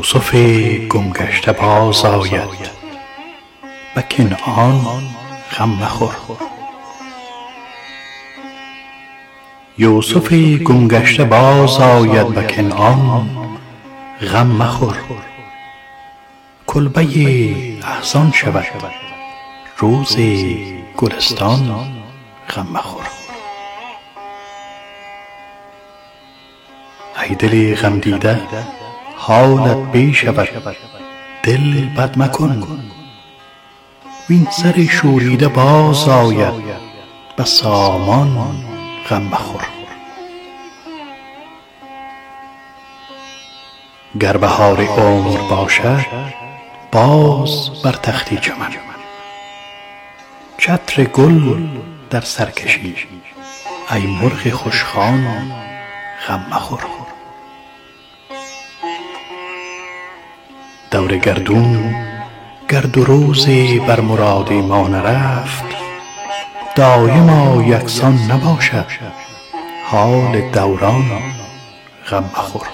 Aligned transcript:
یوسف 0.00 0.34
گمگشته 0.88 1.52
باز 1.52 2.04
آید. 2.04 2.70
به 3.94 4.02
کنعان 4.02 5.02
غم 5.58 5.68
مخور. 5.68 6.16
یوسف 9.78 10.32
گمگشته 10.64 11.24
باز 11.24 11.80
آید 11.80 12.28
به 12.28 12.42
کنعان 12.42 13.30
غم 14.32 14.46
مخور. 14.46 14.96
کلبه 16.66 17.06
احزان 17.82 18.32
شود. 18.34 18.66
روز 19.78 20.16
گلستان 20.96 21.92
غم 22.48 22.66
مخور. 22.72 23.04
ای 27.22 27.34
دل 27.34 27.74
غم 27.74 27.98
دیده 27.98 28.40
حالت 29.22 29.92
بی 29.92 30.14
شود. 30.14 30.48
دل 31.42 31.86
بد 31.96 32.18
مکن. 32.18 32.62
وین 34.30 34.46
سر 34.50 34.86
شوریده 34.86 35.48
باز 35.48 36.08
آید. 36.08 36.54
به 37.36 37.44
سامان 37.44 38.64
غم 39.10 39.22
مخور. 39.22 39.66
گر 44.20 44.36
بهار 44.36 44.84
عمر 44.84 45.38
باشد 45.50 46.06
باز 46.92 47.70
بر 47.84 47.92
تختی 47.92 48.36
چمن. 48.36 48.70
چتر 50.58 51.04
گل 51.04 51.66
در 52.10 52.20
سر 52.20 52.50
کشی 52.50 52.94
ای 53.90 54.06
مرغ 54.06 54.50
خوشخوان 54.50 55.52
غم 56.28 56.46
مخور. 56.50 56.99
گردون 61.16 61.94
گر 62.68 62.80
دو 62.80 63.04
روزی 63.04 63.78
بر 63.78 64.00
مراد 64.00 64.52
ما 64.52 64.88
نرفت 64.88 65.64
دایما 66.76 67.62
یکسان 67.62 68.18
نباشد 68.30 68.86
حال 69.86 70.40
دوران 70.40 71.22
غم 72.10 72.24
مخور. 72.24 72.66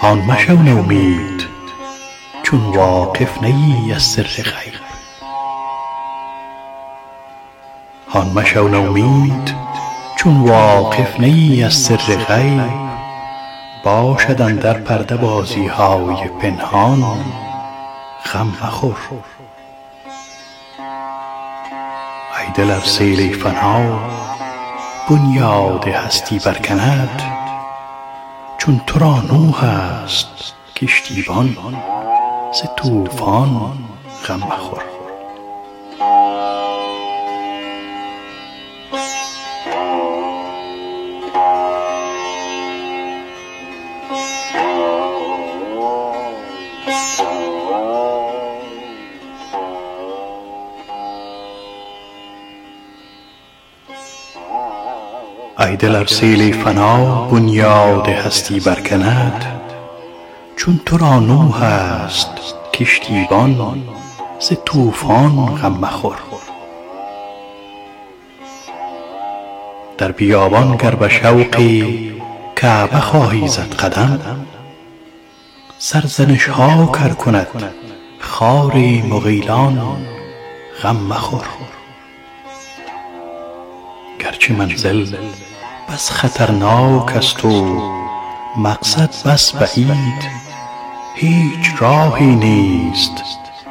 هان 0.00 0.18
مشو 0.18 0.52
نومید 0.52 1.46
چون 2.42 2.60
واقف 2.60 3.42
نه 3.42 3.48
ای 3.48 3.92
از 3.92 4.02
سر 4.02 4.22
غیب 4.22 4.74
هان 8.08 8.28
مشو 8.28 8.68
نومید 8.68 9.55
چون 10.26 10.40
واقف 10.40 11.20
نه 11.20 11.26
ای 11.26 11.64
از 11.64 11.74
سر 11.74 11.96
غیب 11.96 12.62
باشد 13.84 14.42
اندر 14.42 14.72
پرده 14.72 15.16
بازی 15.16 15.66
های 15.66 16.28
پنهان 16.42 17.24
غم 18.32 18.46
مخور. 18.62 18.96
ای 22.40 22.52
دل 22.54 22.70
ار 22.70 22.80
سیل 22.80 23.38
فنا 23.38 23.98
بنیاد 25.10 25.88
هستی 25.88 26.38
برکند 26.38 27.22
چون 28.58 28.80
تو 28.86 28.98
را 28.98 29.20
نوح 29.32 29.64
است 29.64 30.54
کشتیبان 30.76 31.56
ز 32.52 32.62
طوفان 32.76 33.72
غم 34.28 34.36
مخور. 34.38 34.82
ای 55.58 55.76
دل 55.76 55.96
ار 55.96 56.06
سیل 56.06 56.52
فنا 56.52 57.24
بنیاد 57.24 58.08
هستی 58.08 58.60
برکند 58.60 59.44
چون 60.56 60.80
تو 60.86 60.98
را 60.98 61.18
نوح 61.18 61.62
است 61.62 62.30
کشتیبان 62.72 63.82
ز 64.38 64.52
طوفان 64.64 65.46
غم 65.46 65.72
مخور. 65.72 66.16
در 69.98 70.12
بیابان 70.12 70.76
گر 70.76 70.94
به 70.94 71.08
شوق 71.08 71.56
کعبه 72.56 73.00
خواهی 73.00 73.48
زد 73.48 73.74
قدم 73.74 74.46
سرزنش 75.78 76.48
ها 76.48 76.92
گر 76.92 77.08
کند. 77.08 77.72
خار 78.20 78.76
مغیلان 79.08 80.06
غم 80.82 80.96
مخور. 80.96 81.46
گرچه 84.18 84.54
منزل 84.54 85.16
بس 85.88 86.10
خطرناک 86.10 87.16
است 87.16 87.44
و 87.44 87.80
مقصد 88.56 89.10
بس 89.26 89.52
بعید 89.52 90.30
هیچ 91.14 91.72
راهی 91.78 92.36
نیست 92.36 93.22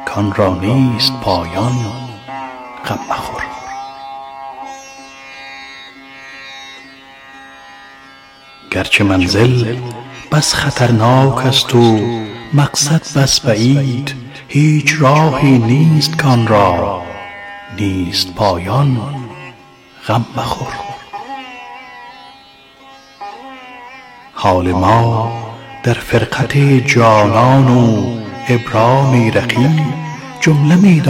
کان 0.06 0.34
را 0.34 0.54
نیست 0.54 1.12
پایان 1.20 1.76
غم 2.88 2.98
مخور. 3.10 3.42
گرچه 8.70 9.04
منزل 9.04 9.76
بس 10.32 10.54
خطرناک 10.54 11.46
است 11.46 11.74
و 11.74 12.00
مقصد 12.54 13.18
بس 13.18 13.40
بعید 13.40 14.14
هیچ 14.48 14.94
راهی 14.98 15.58
نیست 15.58 16.16
کان 16.16 16.46
را. 16.46 17.02
نیست 17.78 18.34
پایان 18.34 19.00
غم 20.08 20.26
مخور. 20.36 20.72
حال 24.32 24.72
ما 24.72 25.32
در 25.82 25.94
فرقت 25.94 26.58
جانان 26.86 27.68
و 27.68 28.16
ابرام 28.48 29.30
رقیب 29.30 29.80
جمله 30.40 30.76
می 30.76 31.02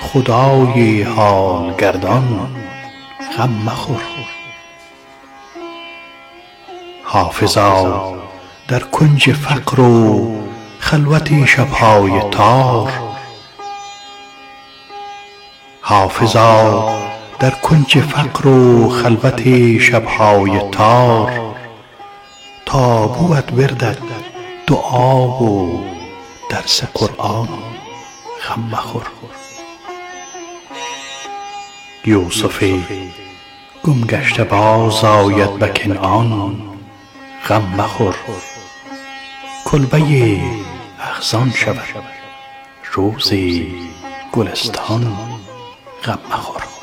خدای 0.00 1.02
حال 1.02 1.74
گردان 1.78 2.48
غم 3.38 3.50
مخور. 3.66 4.02
حافظا 7.12 8.14
در 8.68 8.80
کنج 8.80 9.32
فقر 9.32 9.80
و 9.80 10.38
خلوت 10.78 11.44
شب 19.78 20.06
های 20.06 20.60
تار. 20.70 21.54
تا 22.66 23.06
بود 23.06 23.58
وردت 23.58 23.98
دعا 24.66 25.26
و 25.26 25.80
درس 26.50 26.82
قرآن 26.94 27.48
غم 28.48 28.60
مخور. 28.72 29.06
یوسف 32.04 32.64
گمگشته 33.84 34.44
باز 34.44 35.04
آید 35.04 35.58
به 35.58 35.68
کنعان. 35.68 36.71
غم 37.48 37.62
مخور. 37.76 38.14
کلبه 39.64 40.40
احزان 41.00 41.50
شود. 41.50 42.04
روز 42.92 43.32
گلستان 44.32 45.16
غم 46.04 46.18
مخور. 46.30 46.81